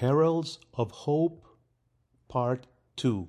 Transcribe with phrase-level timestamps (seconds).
[0.00, 1.44] Heralds of Hope,
[2.26, 2.66] Part
[2.96, 3.28] 2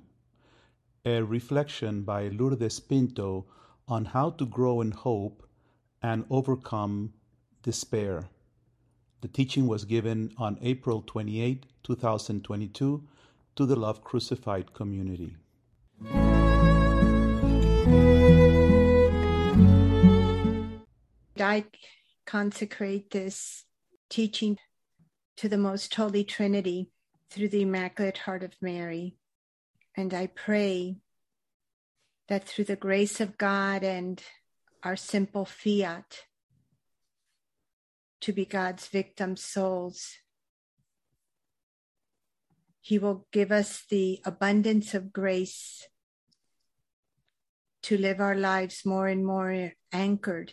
[1.04, 3.44] A reflection by Lourdes Pinto
[3.86, 5.46] on how to grow in hope
[6.02, 7.12] and overcome
[7.62, 8.30] despair.
[9.20, 13.06] The teaching was given on April 28, 2022,
[13.56, 15.36] to the Love Crucified community.
[21.38, 21.66] I
[22.24, 23.66] consecrate this
[24.08, 24.56] teaching
[25.36, 26.90] to the most holy Trinity
[27.30, 29.16] through the Immaculate Heart of Mary.
[29.96, 30.96] And I pray
[32.28, 34.22] that through the grace of God and
[34.82, 36.24] our simple fiat
[38.20, 40.18] to be God's victim souls,
[42.80, 45.88] He will give us the abundance of grace
[47.82, 50.52] to live our lives more and more anchored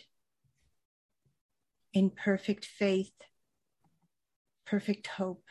[1.92, 3.12] in perfect faith
[4.70, 5.42] perfect hope,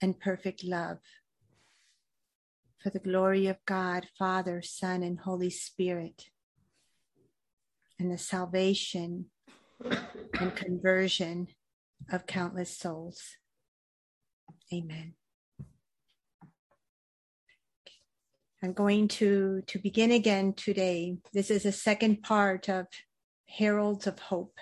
[0.00, 0.98] and perfect love.
[2.80, 6.26] For the glory of God, Father, Son, and Holy Spirit,
[7.98, 9.26] and the salvation
[10.38, 11.48] and conversion
[12.12, 13.20] of countless souls.
[14.72, 15.14] Amen.
[18.62, 21.16] I'm going to, to begin again today.
[21.32, 22.86] This is a second part of
[23.46, 24.54] Heralds of Hope.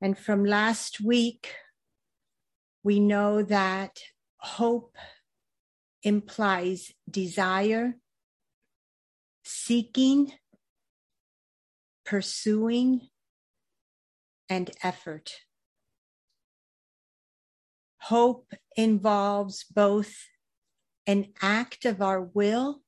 [0.00, 1.54] And from last week,
[2.82, 4.00] we know that
[4.38, 4.96] hope
[6.02, 7.96] implies desire,
[9.44, 10.32] seeking,
[12.06, 13.08] pursuing,
[14.48, 15.32] and effort.
[17.98, 20.14] Hope involves both
[21.06, 22.80] an act of our will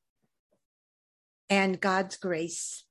[1.50, 2.84] and God's grace.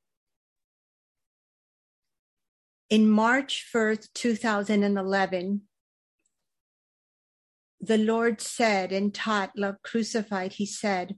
[2.92, 5.62] In March 1st, 2011,
[7.80, 11.16] the Lord said and taught Love Crucified, He said,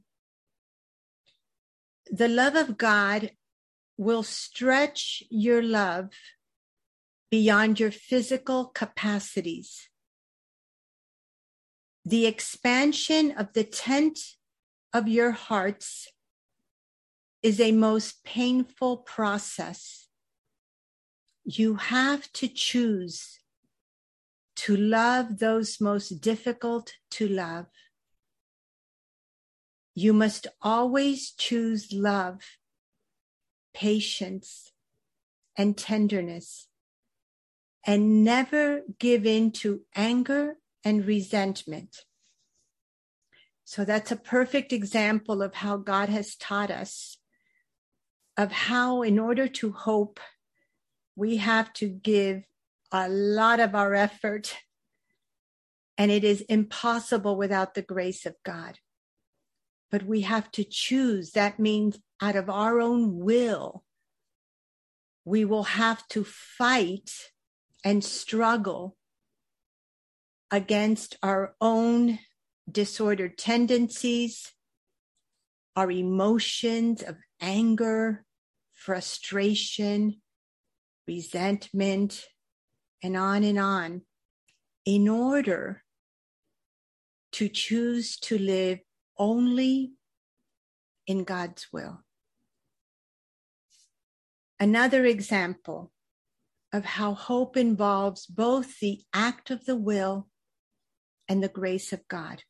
[2.12, 3.32] The love of God
[3.98, 6.12] will stretch your love
[7.32, 9.90] beyond your physical capacities.
[12.06, 14.20] The expansion of the tent
[14.94, 16.08] of your hearts
[17.42, 20.03] is a most painful process
[21.44, 23.40] you have to choose
[24.56, 27.66] to love those most difficult to love.
[29.96, 32.42] You must always choose love,
[33.74, 34.72] patience,
[35.56, 36.68] and tenderness,
[37.86, 42.06] and never give in to anger and resentment.
[43.66, 47.18] So that's a perfect example of how God has taught us
[48.38, 50.20] of how, in order to hope,
[51.16, 52.44] we have to give
[52.92, 54.56] a lot of our effort,
[55.98, 58.80] and it is impossible without the grace of God.
[59.92, 61.32] But we have to choose.
[61.32, 63.84] That means out of our own will,
[65.26, 67.12] we will have to fight
[67.84, 68.98] and struggle
[70.52, 72.20] against our own
[72.70, 74.54] disordered tendencies,
[75.76, 78.26] our emotions of anger,
[78.74, 80.22] frustration,
[81.08, 82.26] resentment,
[83.04, 84.02] and on and on
[84.86, 85.84] in order
[87.34, 88.80] to choose to live
[89.18, 89.92] only
[91.08, 92.04] in God's will.
[94.60, 95.92] Another example
[96.72, 100.28] of how hope involves both the act of the will
[101.28, 102.44] and the grace of God.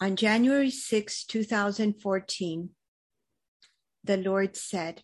[0.00, 2.70] On January 6, 2014,
[4.04, 5.02] the Lord said,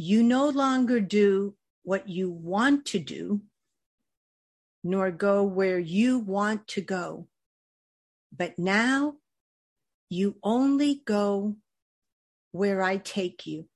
[0.00, 3.42] you no longer do what you want to do,
[4.82, 7.28] nor go where you want to go.
[8.34, 9.16] But now
[10.08, 11.56] you only go
[12.50, 13.68] where I take you.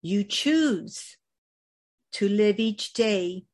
[0.00, 1.18] You choose
[2.12, 3.44] to live each day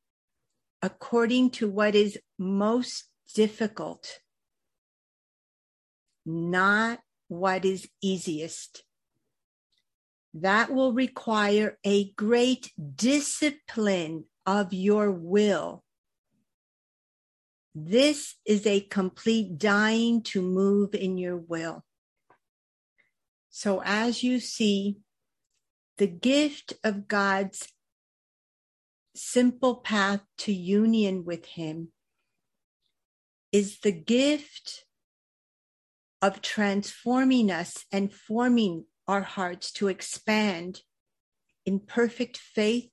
[0.82, 4.20] according to what is most difficult,
[6.24, 8.85] not what is easiest
[10.42, 15.82] that will require a great discipline of your will.
[17.74, 21.84] This is a complete dying to move in your will.
[23.48, 24.98] So, as you see,
[25.96, 27.68] the gift of God's
[29.14, 31.92] simple path to union with Him
[33.52, 34.84] is the gift
[36.20, 40.82] of transforming us and forming our hearts to expand
[41.64, 42.90] in perfect faith,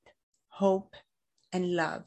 [0.49, 0.95] hope,
[1.51, 2.05] and love.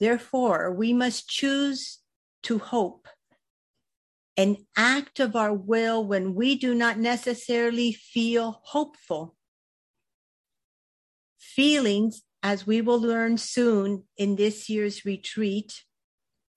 [0.00, 1.98] Therefore, we must choose
[2.44, 3.06] to hope,
[4.36, 9.36] an act of our will when we do not necessarily feel hopeful.
[11.38, 15.84] Feelings, as we will learn soon in this year's retreat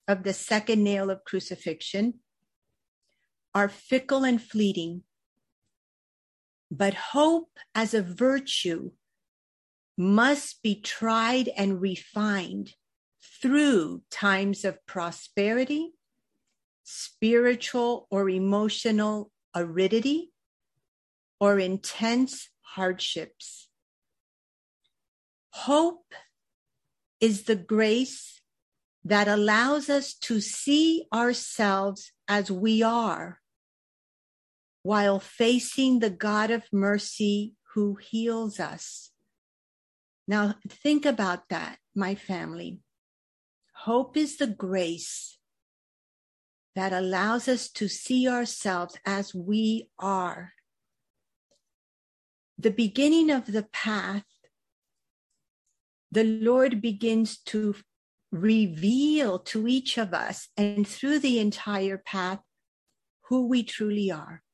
[0.08, 2.14] of the second nail of crucifixion,
[3.54, 5.02] are fickle and fleeting.
[6.70, 8.90] But hope as a virtue
[9.96, 12.74] must be tried and refined
[13.40, 15.92] through times of prosperity,
[16.84, 20.32] spiritual or emotional aridity,
[21.40, 23.68] or intense hardships.
[25.50, 26.12] Hope
[27.20, 28.40] is the grace
[29.04, 33.40] that allows us to see ourselves as we are
[34.86, 39.10] while facing the God of mercy who heals us.
[40.28, 42.78] Now, think about that, my family.
[43.74, 45.38] Hope is the grace
[46.76, 50.52] that allows us to see ourselves as we are.
[52.56, 54.26] The beginning of the path,
[56.12, 57.74] the Lord begins to
[58.30, 62.38] reveal to each of us and through the entire path
[63.22, 64.44] who we truly are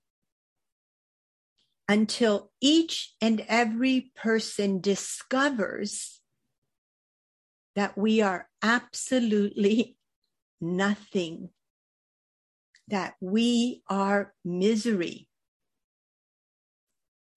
[1.92, 6.22] until each and every person discovers
[7.76, 9.98] that we are absolutely
[10.58, 11.50] nothing,
[12.88, 15.28] that we are misery,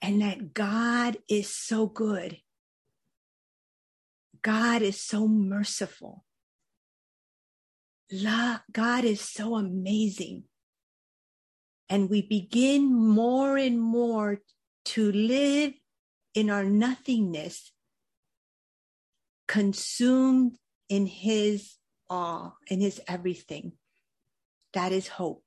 [0.02, 2.38] and that God is so good.
[4.42, 6.24] God is so merciful.
[8.72, 10.44] God is so amazing.
[11.90, 14.42] And we begin more and more
[14.86, 15.74] to live
[16.34, 17.72] in our nothingness,
[19.48, 20.58] consumed
[20.90, 21.76] in His
[22.10, 23.74] awe, in His everything.
[24.74, 25.46] That is hope.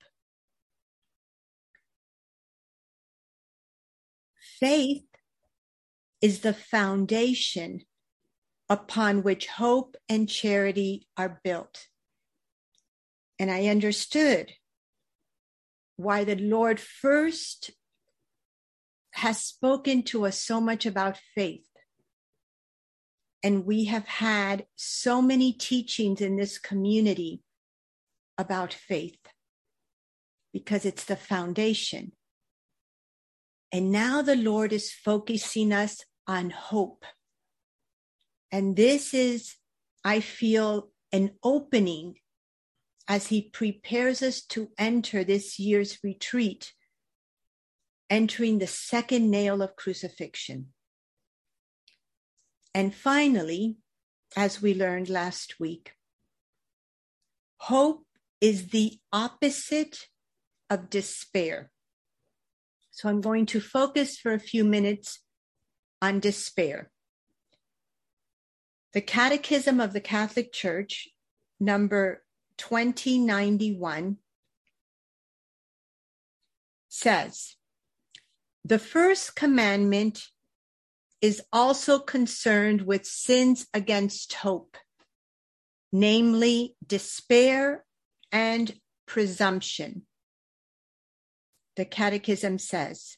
[4.59, 5.05] Faith
[6.21, 7.83] is the foundation
[8.69, 11.87] upon which hope and charity are built.
[13.39, 14.53] And I understood
[15.99, 17.73] why the Lord first
[19.15, 21.67] has spoken to us so much about faith.
[23.43, 27.43] And we have had so many teachings in this community
[28.39, 29.19] about faith
[30.53, 32.13] because it's the foundation.
[33.73, 37.05] And now the Lord is focusing us on hope.
[38.53, 39.57] And this is,
[40.05, 42.15] I feel, an opening
[43.09, 46.75] as he prepares us to enter this year's retreat,
[48.11, 50.67] entering the second nail of crucifixion.
[52.75, 53.79] And finally,
[54.37, 55.95] as we learned last week,
[57.57, 58.05] hope
[58.43, 60.09] is the opposite
[60.69, 61.71] of despair.
[62.91, 65.21] So I'm going to focus for a few minutes
[66.03, 66.91] on despair.
[68.93, 71.09] The Catechism of the Catholic Church,
[71.59, 72.23] number
[72.59, 74.19] 2091
[76.89, 77.57] says,
[78.65, 80.27] the first commandment
[81.23, 84.77] is also concerned with sins against hope,
[85.93, 87.85] namely despair
[88.31, 88.75] and
[89.07, 90.03] presumption.
[91.77, 93.17] The Catechism says,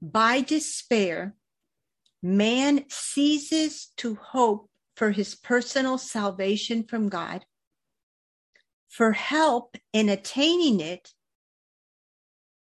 [0.00, 1.34] by despair,
[2.22, 7.44] man ceases to hope for his personal salvation from God
[8.88, 11.12] for help in attaining it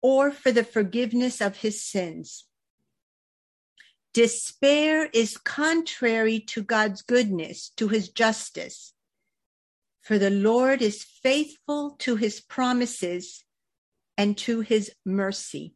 [0.02, 2.46] or for the forgiveness of his sins.
[4.14, 8.94] Despair is contrary to God's goodness, to his justice.
[10.02, 13.44] For the Lord is faithful to his promises
[14.18, 15.74] and to his mercy.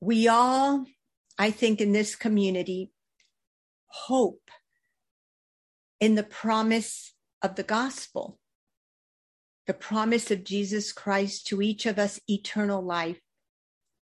[0.00, 0.84] We all,
[1.38, 2.90] I think, in this community,
[3.86, 4.50] hope
[6.00, 8.38] in the promise of the gospel,
[9.66, 13.20] the promise of Jesus Christ to each of us eternal life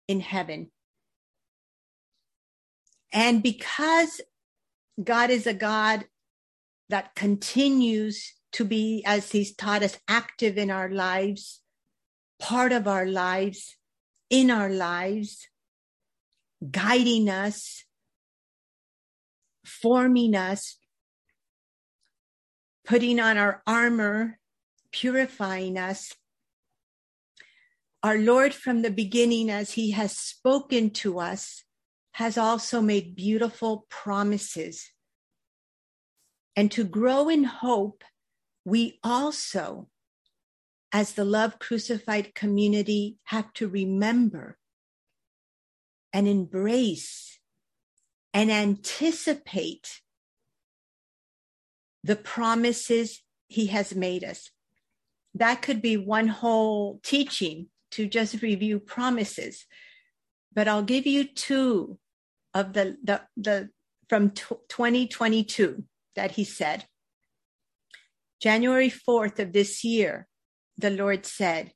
[0.08, 0.72] in heaven.
[3.12, 4.22] And because
[5.04, 6.06] God is a God
[6.90, 11.62] that continues to be, as He's taught us, active in our lives,
[12.40, 13.76] part of our lives,
[14.30, 15.48] in our lives,
[16.72, 17.84] guiding us,
[19.64, 20.79] forming us,
[22.90, 24.40] putting on our armor,
[24.92, 26.16] purifying us.
[28.02, 31.64] Our Lord, from the beginning, as He has spoken to us,
[32.14, 34.90] has also made beautiful promises
[36.56, 38.04] And to grow in hope,
[38.66, 39.88] we also,
[40.92, 44.58] as the Love Crucified community, have to remember
[46.12, 47.40] and embrace
[48.34, 50.02] and anticipate
[52.04, 54.52] the promises he has made us.
[55.34, 59.66] That could be one whole teaching to just review promises.
[60.54, 62.00] But I'll give you two
[62.54, 63.70] of the, the, the
[64.08, 65.84] from t- 2022
[66.16, 66.86] that he said.
[68.42, 70.28] January 4th of this year,
[70.78, 71.74] the Lord said,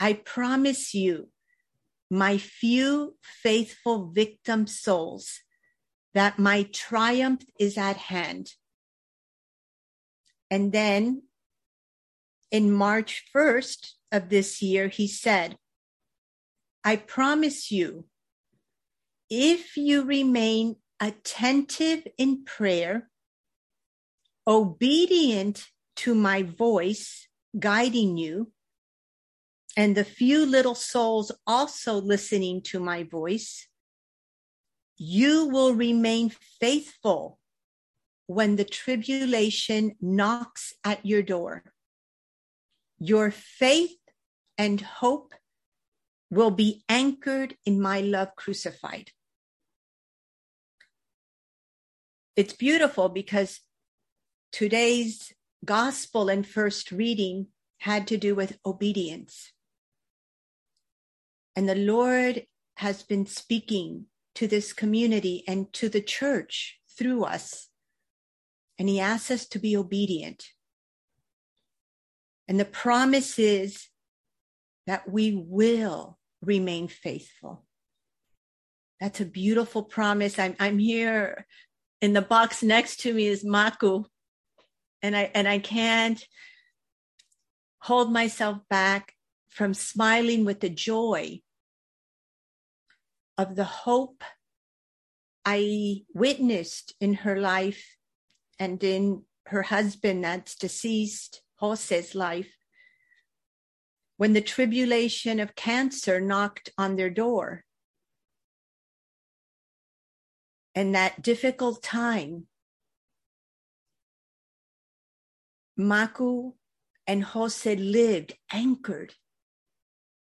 [0.00, 1.28] I promise you,
[2.10, 5.40] my few faithful victim souls,
[6.12, 8.50] that my triumph is at hand.
[10.54, 11.22] And then
[12.52, 15.58] in March 1st of this year, he said,
[16.84, 18.04] I promise you,
[19.28, 23.10] if you remain attentive in prayer,
[24.46, 27.26] obedient to my voice
[27.58, 28.52] guiding you,
[29.76, 33.66] and the few little souls also listening to my voice,
[34.96, 36.30] you will remain
[36.60, 37.40] faithful
[38.26, 41.62] when the tribulation knocks at your door.
[42.98, 43.96] Your faith
[44.56, 45.34] and hope
[46.30, 49.10] will be anchored in my love crucified.
[52.36, 53.60] It's beautiful because
[54.50, 55.32] today's
[55.64, 59.52] gospel and first reading had to do with obedience.
[61.54, 62.46] And the Lord
[62.78, 67.68] has been speaking to this community and to the church through us.
[68.78, 70.44] And he asks us to be obedient.
[72.48, 73.88] And the promise is
[74.86, 77.64] that we will remain faithful.
[79.00, 80.38] That's a beautiful promise.
[80.38, 81.46] I'm, I'm here
[82.00, 84.04] in the box next to me is Maku.
[85.02, 86.22] And I, and I can't
[87.80, 89.12] hold myself back
[89.50, 91.40] from smiling with the joy
[93.36, 94.24] of the hope
[95.44, 97.84] I witnessed in her life
[98.58, 102.52] and in her husband that's deceased, Jose's life,
[104.16, 107.64] when the tribulation of cancer knocked on their door.
[110.74, 112.46] And that difficult time,
[115.78, 116.52] Maku
[117.06, 119.14] and Jose lived anchored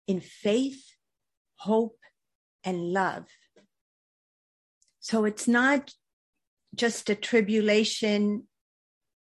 [0.07, 0.95] in faith,
[1.57, 1.99] hope,
[2.63, 3.27] and love.
[4.99, 5.93] So it's not
[6.73, 8.47] just a tribulation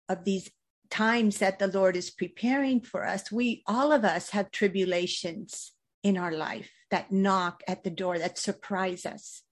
[0.09, 0.50] of these
[0.90, 3.30] times that the Lord is preparing for us.
[3.30, 8.38] We, all of us, have tribulations in our life that knock at the door, that
[8.38, 9.42] surprise us.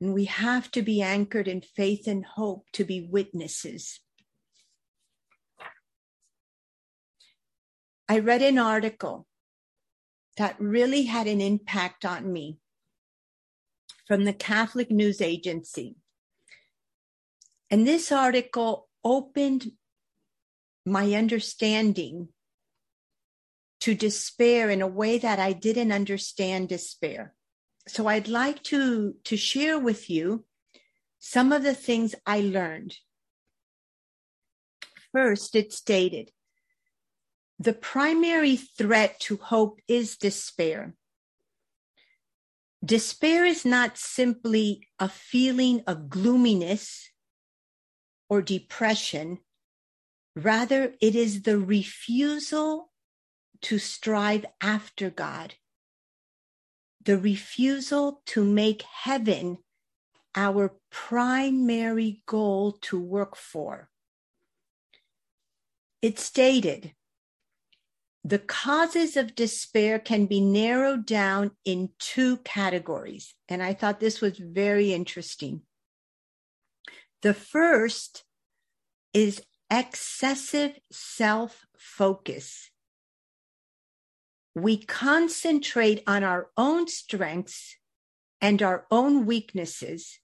[0.00, 4.00] And we have to be anchored in faith and hope to be witnesses.
[8.08, 9.26] I read an article
[10.36, 12.58] that really had an impact on me
[14.06, 15.96] from the Catholic News Agency.
[17.72, 19.72] And this article opened
[20.84, 22.28] my understanding
[23.80, 27.34] to despair in a way that I didn't understand despair.
[27.88, 30.44] So I'd like to, to share with you
[31.18, 32.94] some of the things I learned.
[35.10, 36.30] First, it stated
[37.58, 40.94] the primary threat to hope is despair.
[42.84, 47.11] Despair is not simply a feeling of gloominess
[48.32, 49.38] or depression.
[50.34, 52.90] Rather, it is the refusal
[53.60, 55.56] to strive after God,
[57.04, 59.58] the refusal to make heaven
[60.34, 63.90] our primary goal to work for.
[66.00, 66.94] It stated,
[68.24, 73.34] the causes of despair can be narrowed down in two categories.
[73.46, 75.60] And I thought this was very interesting.
[77.22, 78.24] The first
[79.14, 82.70] is excessive self focus.
[84.54, 87.76] We concentrate on our own strengths
[88.40, 90.18] and our own weaknesses,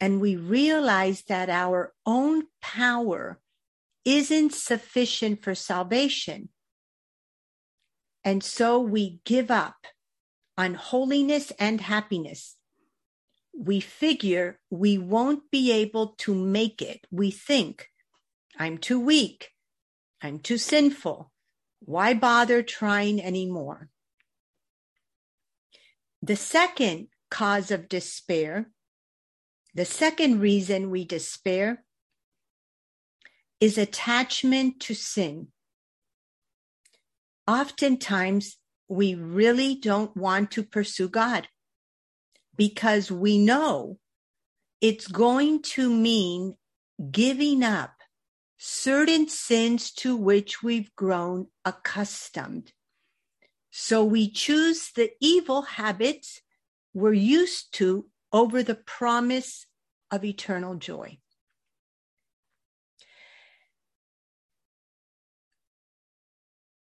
[0.00, 3.40] and we realize that our own power
[4.04, 6.50] isn't sufficient for salvation
[8.24, 9.86] and so we give up
[10.56, 12.56] on holiness and happiness.
[13.56, 17.06] We figure we won't be able to make it.
[17.10, 17.88] We think,
[18.58, 19.50] I'm too weak.
[20.22, 21.30] I'm too sinful.
[21.80, 23.88] Why bother trying anymore?
[26.22, 28.70] The second cause of despair,
[29.74, 31.84] the second reason we despair
[33.60, 35.48] is attachment to sin.
[37.48, 41.48] Oftentimes, we really don't want to pursue God
[42.56, 43.98] because we know
[44.80, 46.56] it's going to mean
[47.10, 47.94] giving up
[48.58, 52.72] certain sins to which we've grown accustomed.
[53.70, 56.42] So we choose the evil habits
[56.94, 59.66] we're used to over the promise
[60.10, 61.18] of eternal joy.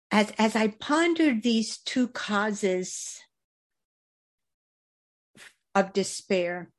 [0.09, 3.21] As, as I pondered these two causes
[5.77, 6.72] of despair,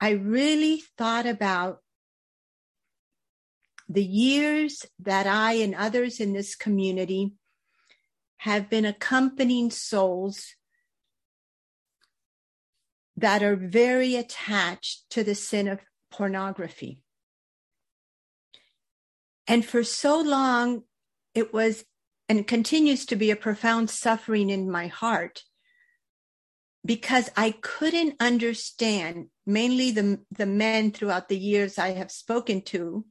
[0.00, 1.78] I really thought about
[3.88, 7.34] the years that I and others in this community
[8.38, 10.56] have been accompanying souls
[13.16, 15.78] that are very attached to the sin of
[16.10, 16.98] pornography.
[19.46, 20.82] And for so long,
[21.34, 21.84] it was
[22.28, 25.42] and continues to be a profound suffering in my heart
[26.84, 33.04] because I couldn't understand, mainly the, the men throughout the years I have spoken to,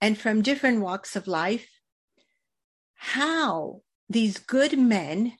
[0.00, 1.68] and from different walks of life,
[2.94, 5.34] how these good men,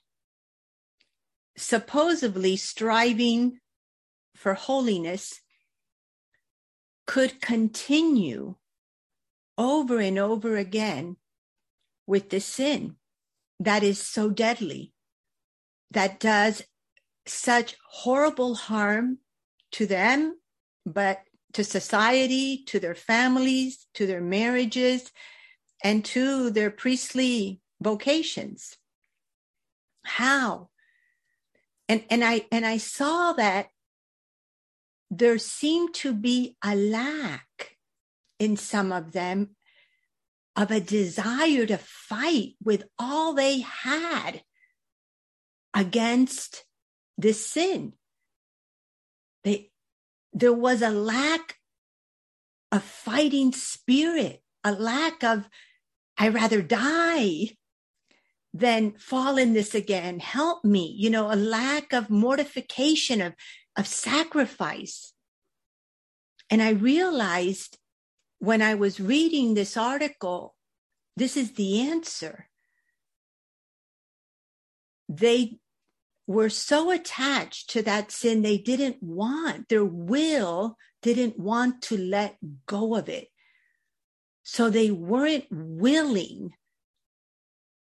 [1.55, 3.59] supposedly striving
[4.35, 5.41] for holiness,
[7.05, 8.55] could continue
[9.57, 11.15] over and over again
[12.05, 12.95] with the sin
[13.59, 14.93] that is so deadly,
[15.91, 16.63] that does
[17.25, 19.19] such horrible harm
[19.73, 20.37] to them,
[20.85, 21.21] but
[21.53, 25.11] to society, to their families, to their marriages,
[25.83, 28.77] and to their priestly vocations.
[30.03, 30.69] How?
[31.89, 33.67] And, and I and I saw that
[35.09, 37.77] there seemed to be a lack
[38.39, 39.55] in some of them
[40.55, 44.41] of a desire to fight with all they had
[45.77, 46.65] against
[47.19, 47.93] this sin.
[49.43, 49.69] They,
[50.33, 51.57] there was a lack
[52.71, 55.47] of fighting spirit, a lack of,
[56.17, 57.51] I rather die
[58.55, 60.19] than fall in this again.
[60.19, 60.95] Help me.
[60.97, 63.33] You know, a lack of mortification, of,
[63.75, 65.13] of sacrifice.
[66.49, 67.77] And I realized
[68.39, 70.55] when I was reading this article,
[71.15, 72.49] this is the answer.
[75.07, 75.59] They
[76.27, 82.37] were so attached to that sin, they didn't want, their will didn't want to let
[82.65, 83.29] go of it.
[84.43, 86.53] So they weren't willing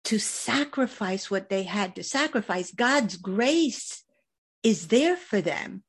[0.06, 2.72] to sacrifice what they had to sacrifice.
[2.72, 4.04] God's grace
[4.64, 5.84] is there for them,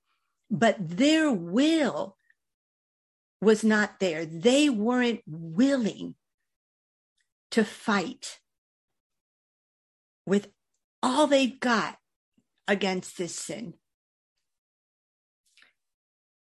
[0.51, 2.17] but their will
[3.41, 4.25] was not there.
[4.25, 6.15] They weren't willing
[7.51, 8.39] to fight
[10.25, 10.49] with
[11.03, 11.99] all they've got
[12.69, 13.75] against this sin.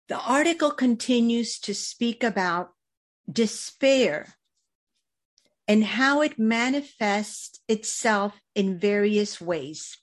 [0.07, 2.69] The article continues to speak about
[3.29, 4.35] despair
[5.67, 9.97] and how it manifests itself in various ways.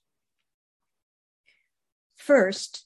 [2.17, 2.85] First,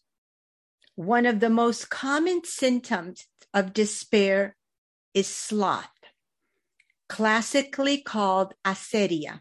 [0.95, 4.57] one of the most common symptoms of despair
[5.13, 5.91] is sloth,
[7.09, 9.41] classically called acedia.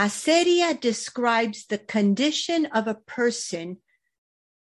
[0.00, 3.76] Acedia describes the condition of a person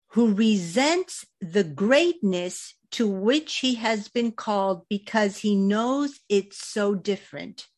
[0.09, 6.96] who resents the greatness to which he has been called because he knows it's so
[6.96, 7.68] different.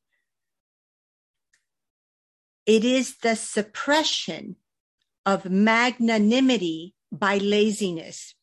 [2.64, 4.56] It is the suppression
[5.26, 8.36] of magnanimity by laziness.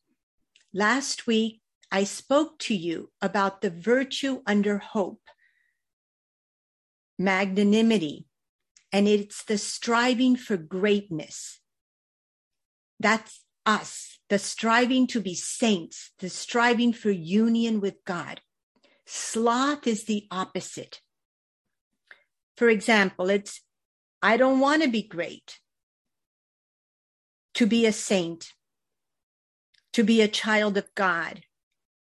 [0.71, 5.23] Last week, I spoke to you about the virtue under hope,
[7.17, 8.26] magnanimity,
[8.91, 11.59] and it's the striving for greatness.
[12.99, 18.41] That's us, the striving to be saints, the striving for union with God.
[19.05, 21.01] Sloth is the opposite.
[22.55, 23.61] For example, it's,
[24.21, 25.59] I don't want to be great,
[27.53, 28.53] to be a saint,
[29.93, 31.41] to be a child of God,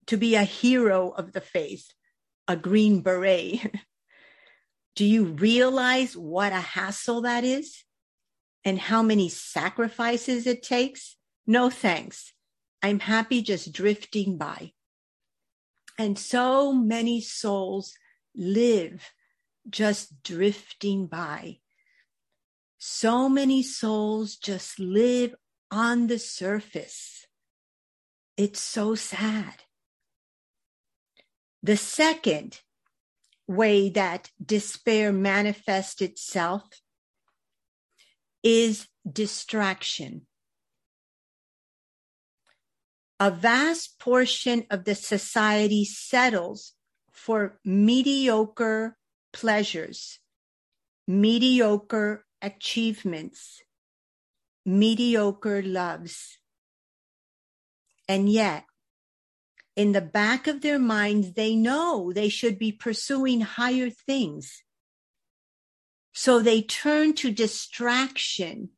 [0.07, 1.93] to be a hero of the faith,
[2.49, 3.75] a green beret.
[4.97, 7.85] Do you realize what a hassle that is
[8.65, 11.17] and how many sacrifices it takes?
[11.47, 12.33] No thanks.
[12.83, 14.73] I'm happy just drifting by.
[15.99, 17.95] And so many souls
[18.35, 19.13] live
[19.69, 21.59] just drifting by.
[22.79, 25.35] So many souls just live
[25.71, 27.27] on the surface.
[28.37, 29.65] It's so sad.
[31.63, 32.61] The second
[33.47, 36.63] way that despair manifests itself
[38.43, 40.27] is distraction.
[43.19, 46.75] A vast portion of the society settles
[47.11, 48.97] for mediocre
[49.33, 50.19] pleasures,
[51.07, 53.63] mediocre achievements,
[54.67, 56.39] mediocre loves.
[58.09, 58.65] And yet,
[59.77, 64.63] in the back of their minds, they know they should be pursuing higher things.
[66.15, 68.71] So they turn to distraction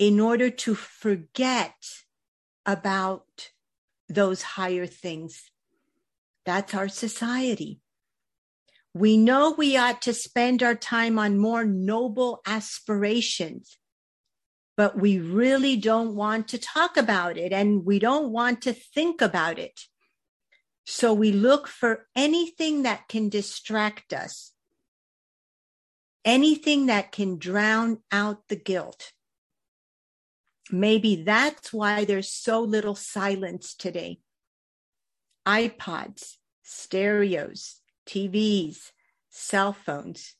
[0.00, 1.76] in order to forget
[2.66, 3.50] about
[4.08, 5.50] those higher things.
[6.44, 7.80] That's our society.
[8.92, 13.78] We know we ought to spend our time on more noble aspirations,
[14.76, 19.20] but we really don't want to talk about it and we don't want to think
[19.20, 19.80] about it.
[20.84, 24.52] So we look for anything that can distract us,
[26.24, 29.12] anything that can drown out the guilt.
[30.70, 34.18] Maybe that's why there's so little silence today.
[35.46, 38.90] iPods, stereos, TVs,
[39.30, 40.34] cell phones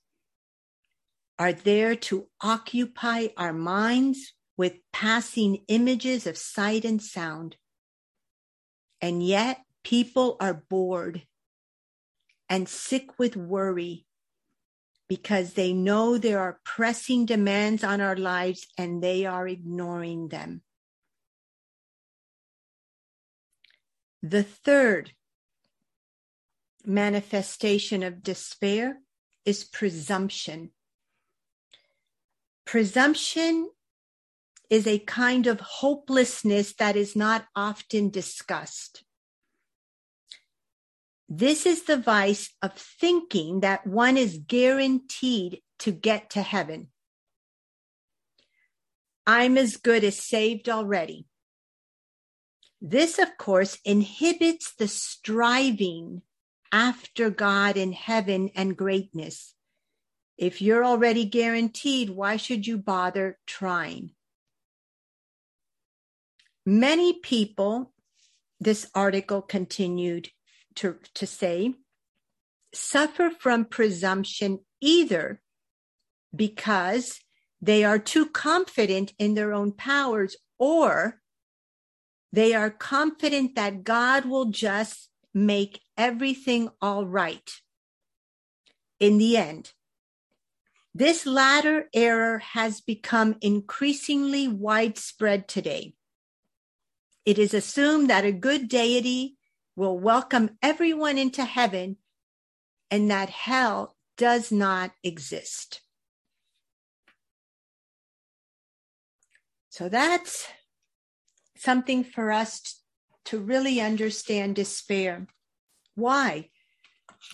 [1.38, 7.56] are there to occupy our minds with passing images of sight and sound.
[9.00, 11.26] And yet, people are bored
[12.48, 14.06] and sick with worry
[15.08, 20.62] because they know there are pressing demands on our lives and they are ignoring them.
[24.22, 25.12] The third
[26.86, 28.98] manifestation of despair
[29.44, 30.70] is presumption.
[32.64, 33.70] Presumption
[34.70, 39.04] is a kind of hopelessness that is not often discussed.
[41.28, 46.88] This is the vice of thinking that one is guaranteed to get to heaven.
[49.26, 51.26] I'm as good as saved already.
[52.80, 56.22] This, of course, inhibits the striving
[56.70, 59.53] after God in heaven and greatness.
[60.36, 64.10] If you're already guaranteed, why should you bother trying?
[66.66, 67.92] Many people,
[68.58, 70.30] this article continued
[70.76, 71.74] to, to say,
[72.72, 75.40] suffer from presumption either
[76.34, 77.20] because
[77.60, 81.20] they are too confident in their own powers or
[82.32, 87.48] they are confident that God will just make everything all right
[88.98, 89.72] in the end.
[90.94, 95.94] This latter error has become increasingly widespread today.
[97.24, 99.36] It is assumed that a good deity
[99.74, 101.96] will welcome everyone into heaven
[102.90, 105.80] and that hell does not exist.
[109.70, 110.46] So that's
[111.56, 112.82] something for us
[113.24, 115.26] to really understand despair.
[115.96, 116.50] Why?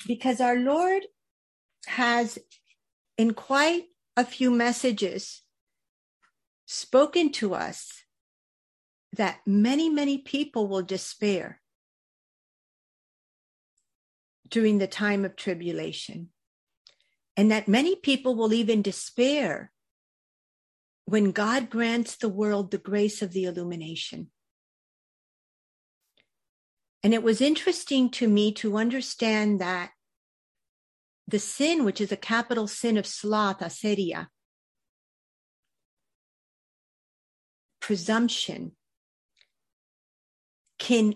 [0.06, 1.02] Because our Lord
[1.86, 2.38] has,
[3.20, 3.84] in quite
[4.16, 5.42] a few messages,
[6.64, 8.04] spoken to us
[9.12, 11.60] that many, many people will despair
[14.48, 16.30] during the time of tribulation,
[17.36, 19.70] and that many people will even despair
[21.04, 24.30] when God grants the world the grace of the illumination.
[27.02, 29.90] And it was interesting to me to understand that
[31.30, 34.28] the sin, which is a capital sin of sloth, acedia,
[37.80, 38.72] presumption,
[40.78, 41.14] can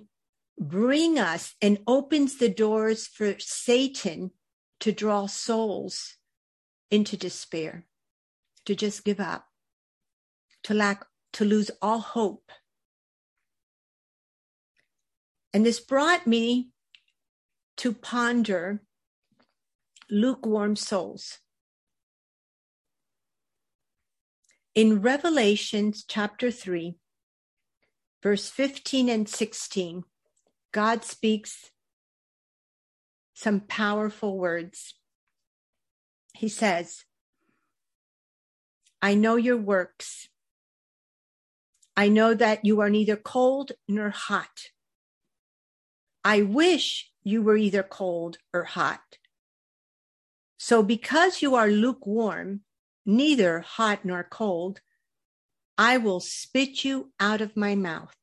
[0.58, 4.30] bring us and opens the doors for Satan
[4.80, 6.16] to draw souls
[6.90, 7.86] into despair,
[8.66, 9.46] to just give up,
[10.62, 12.52] to lack, to lose all hope.
[15.52, 16.70] And this brought me
[17.78, 18.82] to ponder
[20.10, 21.38] lukewarm souls.
[24.74, 26.96] In Revelations chapter 3,
[28.22, 30.04] verse 15 and 16,
[30.72, 31.70] God speaks
[33.34, 34.94] some powerful words.
[36.34, 37.04] He says,
[39.00, 40.28] I know your works.
[41.96, 44.70] I know that you are neither cold nor hot.
[46.24, 49.18] I wish you were either cold or hot.
[50.64, 52.62] So because you are lukewarm,
[53.04, 54.80] neither hot nor cold,
[55.76, 58.16] I will spit you out of my mouth.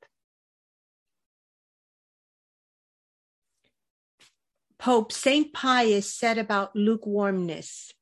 [4.80, 5.54] Pope St.
[5.54, 7.94] Pius said about lukewarmness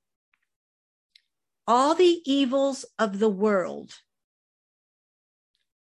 [1.67, 3.91] all the evils of the world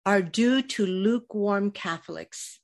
[0.04, 2.60] are due to lukewarm Catholics.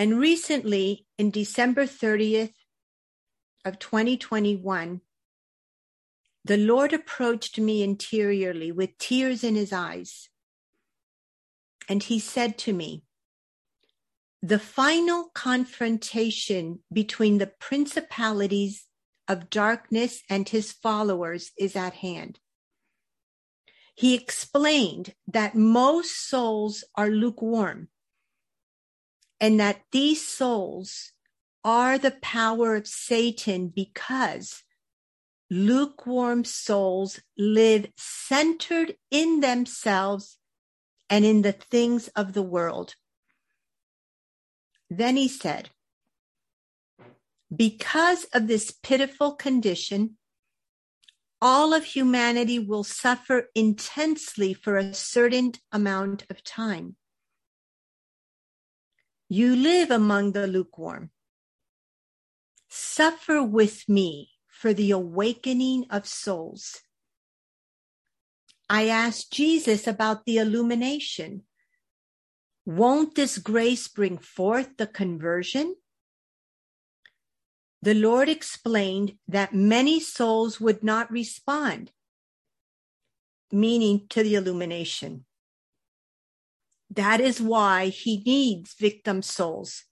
[0.00, 2.54] And recently, in December 30th
[3.64, 5.00] of 2021,
[6.44, 10.28] the Lord approached me interiorly with tears in his eyes.
[11.88, 13.04] And he said to me,
[14.42, 18.84] the final confrontation between the principalities
[19.26, 22.40] of darkness and his followers is at hand.
[23.94, 27.88] He explained that most souls are lukewarm
[29.44, 31.12] and that these souls
[31.62, 34.62] are the power of Satan because
[35.50, 40.38] lukewarm souls live centered in themselves
[41.10, 42.94] and in the things of the world.
[44.88, 45.68] Then he said,
[47.54, 50.16] because of this pitiful condition,
[51.42, 56.96] all of humanity will suffer intensely for a certain amount of time.
[59.34, 61.10] You live among the lukewarm.
[62.68, 66.82] Suffer with me for the awakening of souls.
[68.70, 71.42] I asked Jesus about the illumination.
[72.64, 75.74] Won't this grace bring forth the conversion?
[77.82, 81.90] the Lord explained that many souls would not respond,
[83.52, 85.26] meaning to the illumination.
[86.90, 89.84] That is why he needs victim souls.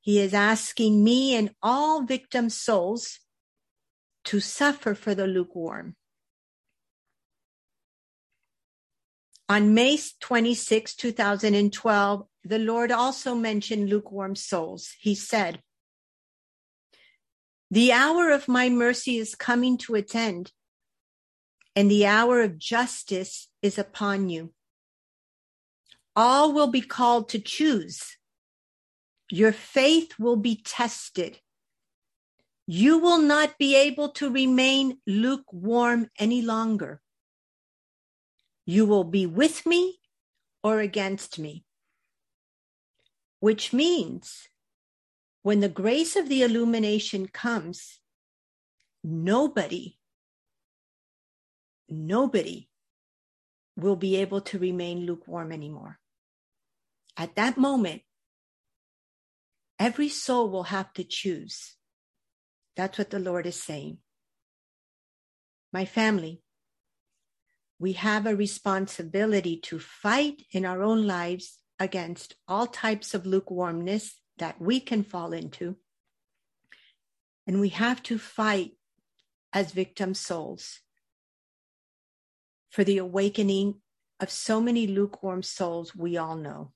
[0.00, 3.20] He is asking me and all victim souls
[4.24, 5.96] to suffer for the lukewarm.
[9.48, 14.94] On May 26, 2012, the Lord also mentioned lukewarm souls.
[15.00, 15.62] He said,
[17.70, 20.52] the hour of my mercy is coming to its end,
[21.76, 24.54] and the hour of justice is upon you.
[26.18, 28.16] All will be called to choose.
[29.30, 31.38] Your faith will be tested.
[32.66, 37.00] You will not be able to remain lukewarm any longer.
[38.66, 40.00] You will be with me
[40.64, 41.64] or against me,
[43.38, 44.48] which means
[45.42, 48.00] when the grace of the illumination comes,
[49.04, 49.98] nobody,
[51.88, 52.68] nobody
[53.76, 56.00] will be able to remain lukewarm anymore.
[57.18, 58.02] At that moment,
[59.76, 61.74] every soul will have to choose.
[62.76, 63.98] That's what the Lord is saying.
[65.72, 66.42] My family,
[67.80, 74.20] we have a responsibility to fight in our own lives against all types of lukewarmness
[74.38, 75.76] that we can fall into.
[77.48, 78.72] And we have to fight
[79.52, 80.80] as victim souls
[82.70, 83.80] for the awakening
[84.20, 86.72] of so many lukewarm souls we all know.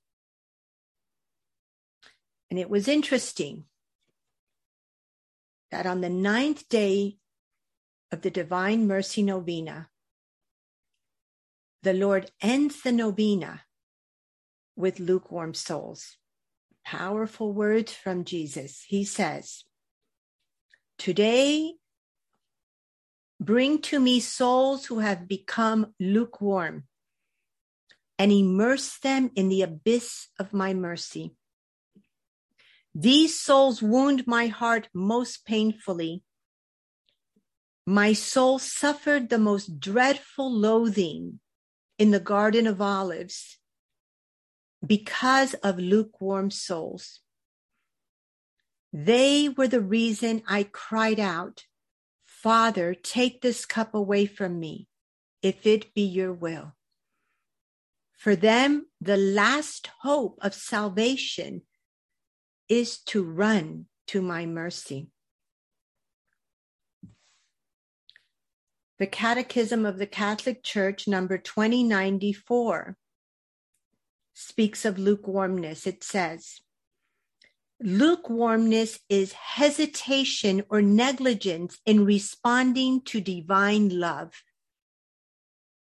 [2.53, 3.63] And it was interesting
[5.71, 7.17] that on the ninth day
[8.11, 9.89] of the Divine Mercy Novena,
[11.81, 13.63] the Lord ends the novena
[14.75, 16.17] with lukewarm souls
[16.85, 18.83] powerful words from Jesus.
[18.87, 19.63] He says,
[20.99, 21.73] Today,
[23.39, 26.83] bring to me souls who have become lukewarm
[28.19, 31.33] and immerse them in the abyss of my mercy.
[32.95, 36.23] These souls wound my heart most painfully.
[37.85, 41.39] My soul suffered the most dreadful loathing
[41.97, 43.57] in the Garden of Olives
[44.85, 47.21] because of lukewarm souls.
[48.91, 51.65] They were the reason I cried out,
[52.25, 54.87] Father, take this cup away from me,
[55.41, 56.75] if it be your will.
[58.11, 61.63] For them, the last hope of salvation
[62.69, 65.07] is to run to my mercy.
[68.99, 72.95] The Catechism of the Catholic Church, number 2094,
[74.33, 75.87] speaks of lukewarmness.
[75.87, 76.61] It says,
[77.81, 84.31] lukewarmness is hesitation or negligence in responding to divine love.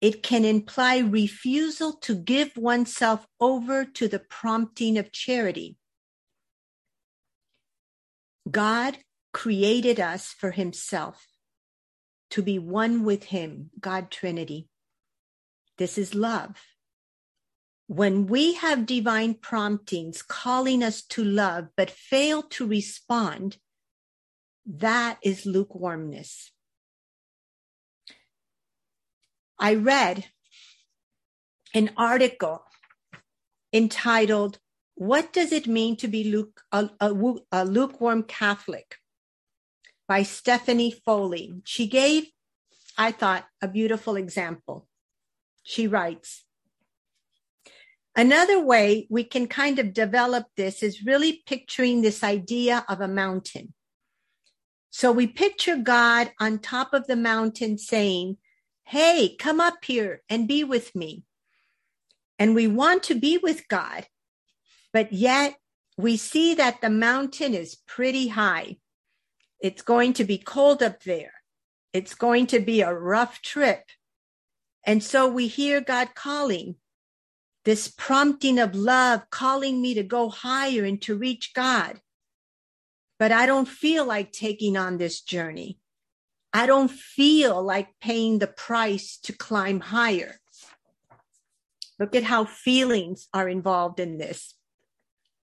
[0.01, 5.78] It can imply refusal to give oneself over to the prompting of charity.
[8.49, 8.97] God
[9.33, 11.27] created us for himself
[12.31, 14.67] to be one with him, God Trinity.
[15.77, 16.55] This is love.
[17.89, 23.57] when we have divine promptings calling us to love but fail to respond,
[24.63, 26.51] that is lukewarmness.
[29.57, 30.25] I read
[31.73, 32.63] an article
[33.73, 34.59] entitled,
[34.99, 38.97] What Does It Mean to Be Luke, a, a, a Lukewarm Catholic?
[40.09, 41.53] by Stephanie Foley.
[41.63, 42.31] She gave,
[42.97, 44.87] I thought, a beautiful example.
[45.63, 46.43] She writes,
[48.15, 53.07] Another way we can kind of develop this is really picturing this idea of a
[53.07, 53.75] mountain.
[54.89, 58.37] So we picture God on top of the mountain saying,
[58.83, 61.23] Hey, come up here and be with me.
[62.39, 64.07] And we want to be with God,
[64.93, 65.55] but yet
[65.97, 68.77] we see that the mountain is pretty high.
[69.59, 71.33] It's going to be cold up there.
[71.91, 73.83] It's going to be a rough trip.
[74.85, 76.75] And so we hear God calling,
[77.65, 81.99] this prompting of love, calling me to go higher and to reach God.
[83.17, 85.79] But I don't feel like taking on this journey.
[86.53, 90.39] I don't feel like paying the price to climb higher.
[91.99, 94.55] Look at how feelings are involved in this.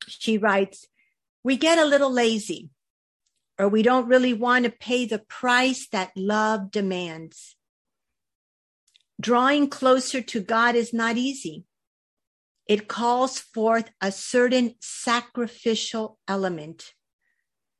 [0.07, 0.87] She writes,
[1.43, 2.69] we get a little lazy
[3.57, 7.55] or we don't really want to pay the price that love demands.
[9.19, 11.65] Drawing closer to God is not easy.
[12.65, 16.93] It calls forth a certain sacrificial element.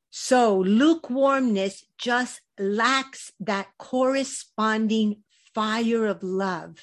[0.10, 6.78] So lukewarmness just lacks that corresponding fire of love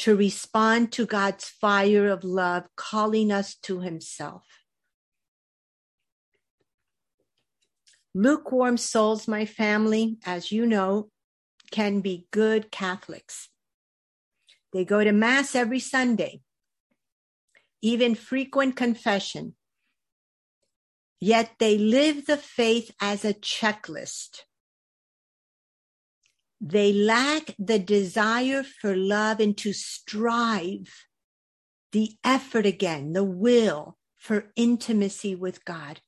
[0.00, 4.44] to respond to God's fire of love, calling us to himself.
[8.14, 11.10] Lukewarm souls, my family, as you know,
[11.70, 13.48] can be good Catholics.
[14.72, 16.40] They go to Mass every Sunday,
[17.82, 19.54] even frequent confession.
[21.20, 24.42] Yet they live the faith as a checklist.
[26.66, 31.04] They lack the desire for love and to strive,
[31.92, 36.00] the effort again, the will for intimacy with God.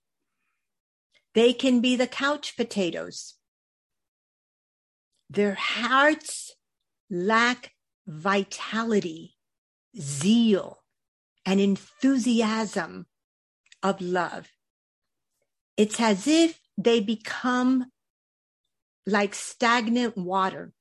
[1.35, 3.35] They can be the couch potatoes.
[5.29, 6.55] Their hearts
[7.11, 7.73] lack
[8.07, 9.37] vitality,
[10.01, 10.79] zeal,
[11.45, 13.09] and enthusiasm
[13.83, 14.49] of love.
[15.77, 17.93] It's as if they become
[19.07, 20.73] like stagnant water,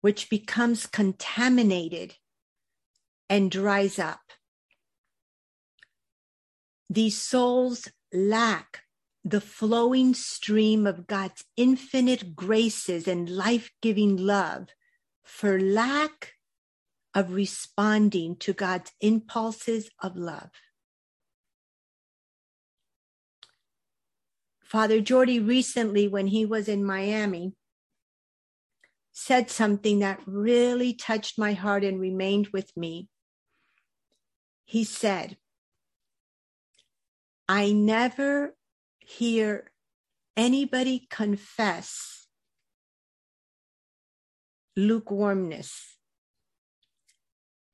[0.00, 2.16] which becomes contaminated
[3.28, 4.20] and dries up.
[6.90, 8.82] These souls lack
[9.24, 14.68] the flowing stream of God's infinite graces and life giving love
[15.22, 16.34] for lack
[17.14, 20.50] of responding to God's impulses of love.
[24.72, 27.52] Father Jordi recently, when he was in Miami,
[29.12, 33.10] said something that really touched my heart and remained with me.
[34.64, 35.36] He said,
[37.46, 38.56] I never
[39.00, 39.70] hear
[40.38, 42.26] anybody confess
[44.74, 45.98] lukewarmness.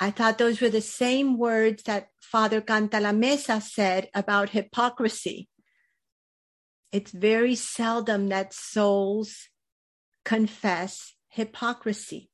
[0.01, 5.49] I thought those were the same words that Father Cantalamessa said about hypocrisy.
[6.91, 9.49] It's very seldom that souls
[10.25, 12.31] confess hypocrisy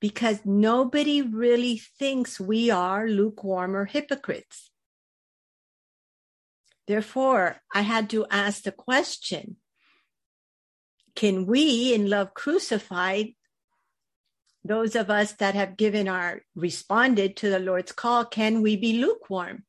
[0.00, 4.70] because nobody really thinks we are lukewarm or hypocrites.
[6.86, 9.56] Therefore, I had to ask the question
[11.14, 13.34] Can we, in Love Crucified,
[14.64, 18.98] those of us that have given our responded to the Lord's call, can we be
[18.98, 19.64] lukewarm?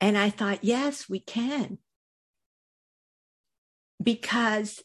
[0.00, 1.78] And I thought, yes, we can.
[4.02, 4.82] Because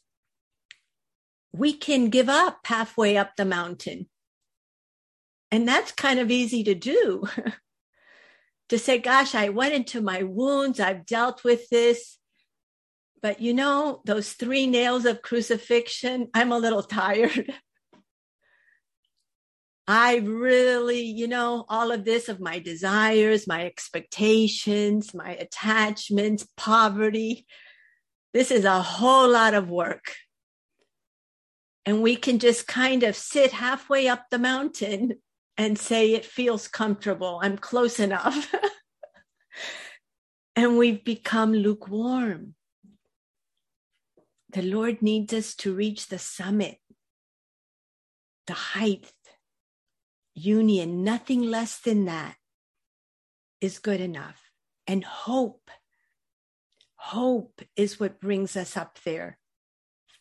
[1.53, 4.07] we can give up halfway up the mountain.
[5.51, 7.23] And that's kind of easy to do.
[8.69, 12.17] to say, gosh, I went into my wounds, I've dealt with this.
[13.21, 17.53] But you know, those three nails of crucifixion, I'm a little tired.
[19.87, 27.45] I really, you know, all of this of my desires, my expectations, my attachments, poverty.
[28.33, 30.15] This is a whole lot of work.
[31.85, 35.21] And we can just kind of sit halfway up the mountain
[35.55, 37.39] and say it feels comfortable.
[37.43, 38.53] I'm close enough.
[40.55, 42.55] and we've become lukewarm.
[44.49, 46.77] The Lord needs us to reach the summit,
[48.47, 49.11] the height,
[50.35, 52.35] union, nothing less than that
[53.61, 54.51] is good enough.
[54.85, 55.71] And hope,
[56.95, 59.39] hope is what brings us up there,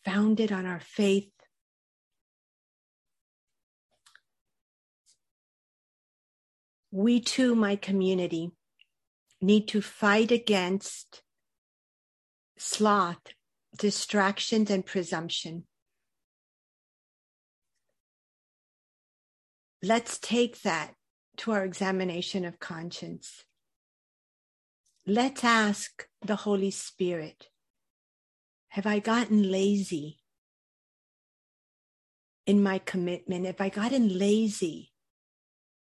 [0.05, 1.31] founded on our faith.
[6.91, 8.53] We too, my community,
[9.41, 11.23] need to fight against
[12.57, 13.35] sloth,
[13.77, 15.65] distractions, and presumption.
[19.85, 20.95] Let's take that
[21.37, 23.45] to our examination of conscience.
[25.07, 27.51] Let's ask the Holy Spirit
[28.69, 30.21] Have I gotten lazy
[32.47, 33.45] in my commitment?
[33.45, 34.93] Have I gotten lazy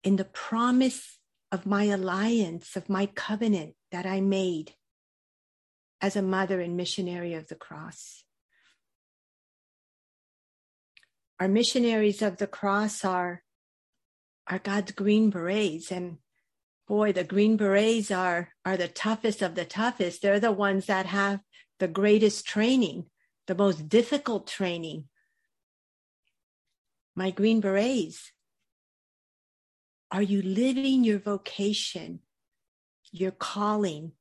[0.05, 1.19] in the promise
[1.51, 4.75] of my alliance, of my covenant that I made
[5.99, 8.23] as a mother and missionary of the cross?
[11.41, 13.43] Our missionaries of the cross are
[14.51, 15.91] are God's green berets.
[15.91, 16.17] And
[16.87, 20.21] boy, the green berets are, are the toughest of the toughest.
[20.21, 21.39] They're the ones that have
[21.79, 23.05] the greatest training,
[23.47, 25.05] the most difficult training.
[27.15, 28.31] My green berets,
[30.11, 32.19] are you living your vocation,
[33.11, 34.11] your calling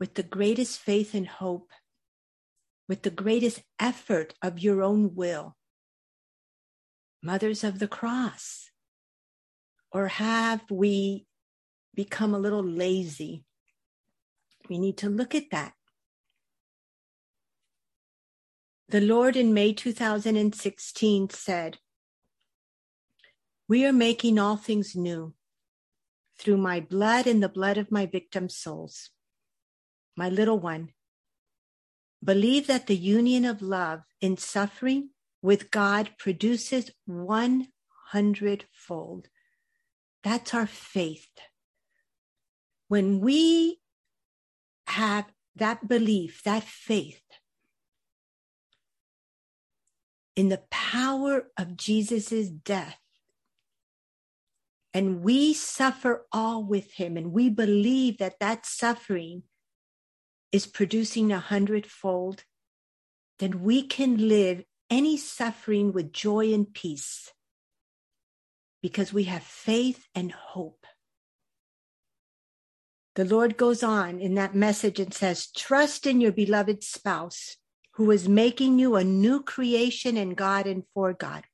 [0.00, 1.70] with the greatest faith and hope,
[2.88, 5.56] with the greatest effort of your own will?
[7.22, 8.67] Mothers of the Cross,
[9.92, 11.26] or have we
[11.94, 13.44] become a little lazy?
[14.68, 15.72] We need to look at that.
[18.90, 21.78] The Lord in May 2016 said,
[23.68, 25.34] We are making all things new
[26.38, 29.10] through my blood and the blood of my victim souls.
[30.16, 30.90] My little one,
[32.24, 35.10] believe that the union of love in suffering
[35.42, 37.68] with God produces one
[38.10, 39.28] hundredfold
[40.22, 41.28] that's our faith.
[42.88, 43.80] When we
[44.86, 47.22] have that belief, that faith
[50.34, 53.00] in the power of Jesus' death,
[54.94, 59.42] and we suffer all with him, and we believe that that suffering
[60.50, 62.44] is producing a hundredfold,
[63.38, 67.32] then we can live any suffering with joy and peace
[68.82, 70.86] because we have faith and hope.
[73.14, 77.56] The Lord goes on in that message and says, Trust in your beloved spouse
[77.94, 81.44] who is making you a new creation in God and for God.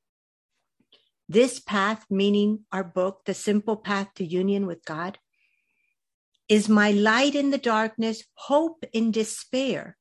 [1.27, 5.19] This path, meaning our book, The Simple Path to Union with God,
[6.47, 9.97] is my light in the darkness, hope in despair.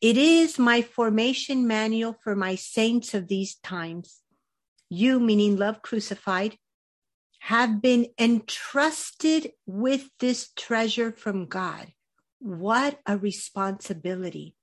[0.00, 4.20] It is my formation manual for my saints of these times
[4.94, 6.56] you, meaning love crucified,
[7.40, 11.92] have been entrusted with this treasure from God.
[12.38, 14.54] What a responsibility.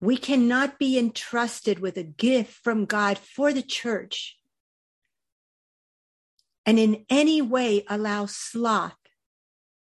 [0.00, 4.36] We cannot be entrusted with a gift from God for the church
[6.66, 8.98] and in any way allow sloth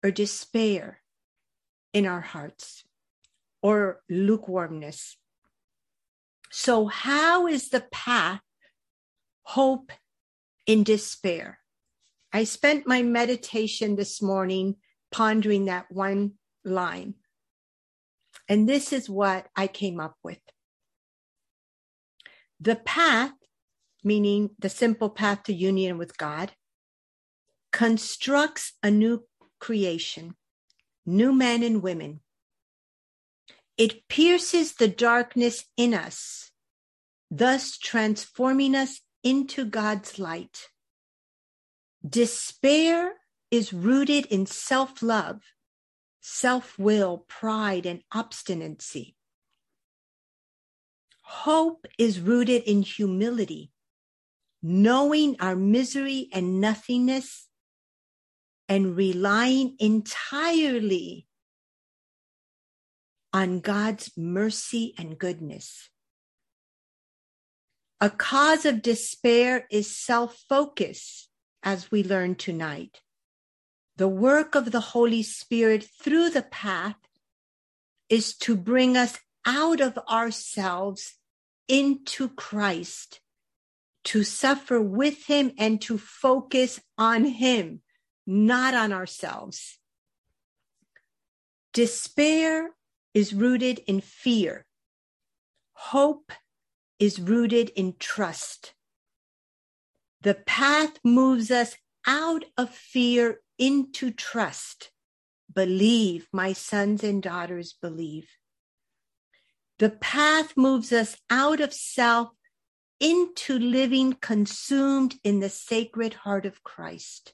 [0.03, 1.01] or despair
[1.93, 2.85] in our hearts
[3.63, 5.17] or lukewarmness.
[6.53, 8.41] So, how is the path
[9.43, 9.93] hope
[10.67, 11.59] in despair?
[12.33, 14.77] I spent my meditation this morning
[15.11, 16.33] pondering that one
[16.65, 17.15] line.
[18.49, 20.41] And this is what I came up with.
[22.61, 23.33] The path,
[24.05, 26.53] meaning the simple path to union with God,
[27.73, 29.25] constructs a new
[29.59, 30.35] creation,
[31.07, 32.21] new men and women
[33.81, 36.51] it pierces the darkness in us,
[37.31, 40.69] thus transforming us into God's light.
[42.09, 43.13] Despair
[43.51, 45.43] is rooted in self love,
[46.21, 49.17] self will, pride, and obstinacy.
[51.23, 53.71] Hope is rooted in humility,
[54.63, 57.49] knowing our misery and nothingness,
[58.69, 61.27] and relying entirely
[63.33, 65.90] on God's mercy and goodness.
[68.03, 71.29] A cause of despair is self focus,
[71.63, 73.03] as we learn tonight.
[73.97, 76.97] The work of the Holy Spirit through the path
[78.09, 81.17] is to bring us out of ourselves
[81.69, 83.21] into Christ,
[84.05, 87.83] to suffer with Him and to focus on Him,
[88.27, 89.79] not on ourselves.
[91.75, 92.71] Despair
[93.13, 94.65] is rooted in fear.
[95.75, 96.33] Hope
[97.01, 98.75] is rooted in trust.
[100.21, 101.77] The path moves us
[102.07, 104.93] out of fear into trust.
[105.53, 108.29] Believe, my sons and daughters, believe.
[109.79, 112.29] The path moves us out of self
[113.01, 117.33] into living consumed in the sacred heart of Christ.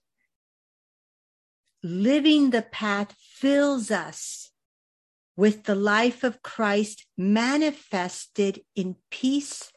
[1.83, 4.53] Living the path fills us
[5.37, 9.71] with the life of Christ manifested in peace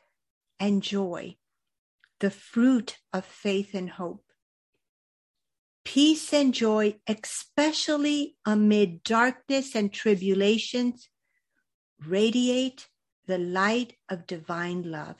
[0.59, 1.35] and joy,
[2.19, 4.23] the fruit of faith and hope.
[5.83, 11.09] Peace and joy, especially amid darkness and tribulations,
[12.05, 12.87] radiate
[13.25, 15.17] the light of divine love.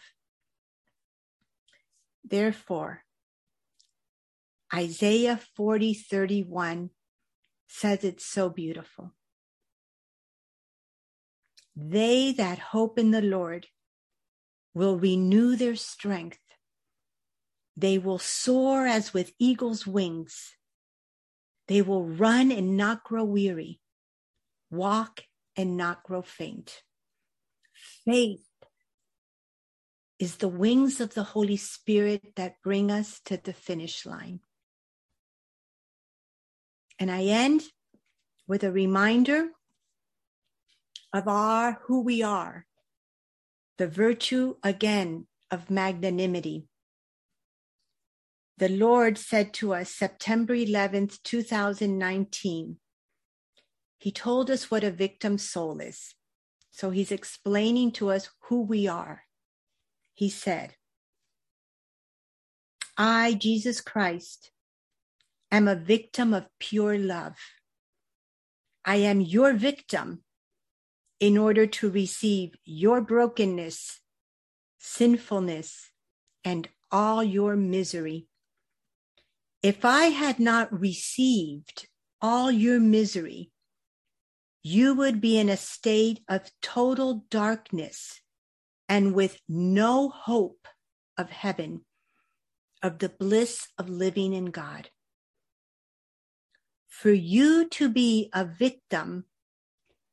[2.23, 3.03] Therefore,
[4.73, 6.91] Isaiah 40 31
[7.67, 9.13] says it's so beautiful.
[11.81, 13.67] They that hope in the Lord
[14.73, 16.39] will renew their strength.
[17.77, 20.55] They will soar as with eagle's wings.
[21.69, 23.79] They will run and not grow weary,
[24.69, 25.21] walk
[25.55, 26.83] and not grow faint.
[28.03, 28.45] Faith
[30.17, 34.41] is the wings of the Holy Spirit that bring us to the finish line.
[36.97, 37.63] And I end
[38.47, 39.51] with a reminder
[41.13, 42.65] of our who we are,
[43.77, 46.67] the virtue again of magnanimity.
[48.57, 52.77] The Lord said to us September 11th, 2019.
[53.97, 56.13] He told us what a victim soul is.
[56.71, 59.23] So he's explaining to us who we are.
[60.13, 60.75] He said,
[62.97, 64.51] I, Jesus Christ,
[65.51, 67.35] am a victim of pure love.
[68.85, 70.23] I am your victim
[71.19, 73.99] in order to receive your brokenness,
[74.77, 75.91] sinfulness,
[76.43, 78.27] and all your misery.
[79.61, 81.87] If I had not received
[82.21, 83.51] all your misery,
[84.63, 88.21] you would be in a state of total darkness
[88.87, 90.67] and with no hope
[91.17, 91.81] of heaven,
[92.81, 94.89] of the bliss of living in God.
[96.87, 99.25] For you to be a victim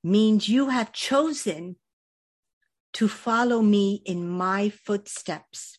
[0.06, 1.76] means you have chosen
[2.92, 5.78] to follow me in my footsteps.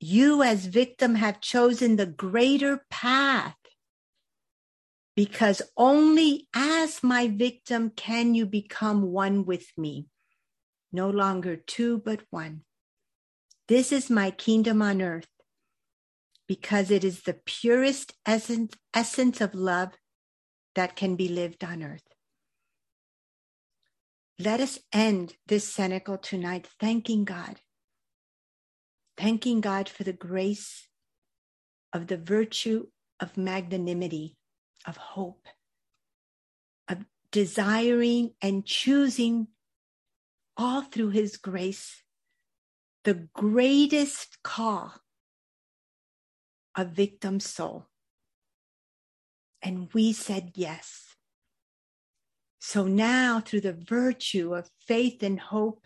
[0.00, 3.56] You, as victim, have chosen the greater path
[5.16, 10.06] because only as my victim can you become one with me,
[10.92, 12.62] no longer two, but one.
[13.68, 15.28] This is my kingdom on earth
[16.46, 19.92] because it is the purest essence, essence of love
[20.74, 22.17] that can be lived on earth.
[24.40, 27.60] Let us end this Cenacle tonight thanking God.
[29.16, 30.86] Thanking God for the grace
[31.92, 32.86] of the virtue
[33.18, 34.36] of magnanimity,
[34.86, 35.48] of hope,
[36.88, 39.48] of desiring and choosing
[40.56, 42.02] all through His grace
[43.04, 44.92] the greatest call
[46.76, 47.86] of victim soul.
[49.62, 51.07] And we said yes.
[52.58, 55.82] So now, through the virtue of faith and hope,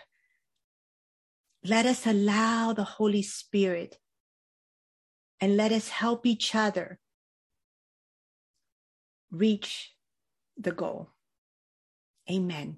[1.64, 3.98] let us allow the Holy Spirit
[5.40, 6.98] and let us help each other
[9.30, 9.94] reach
[10.56, 11.10] the goal.
[12.30, 12.76] Amen.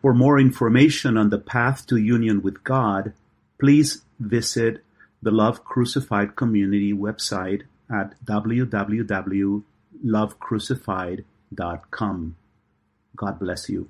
[0.00, 3.14] For more information on the path to union with God,
[3.58, 4.84] please visit
[5.20, 11.24] the Love Crucified community website at www.lovecrucified.com.
[13.16, 13.88] God bless you.